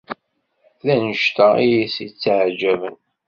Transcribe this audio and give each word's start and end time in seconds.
D 0.85 0.87
annect-a 0.93 1.47
i 1.67 1.69
as-yetteɛǧaben. 1.85 2.97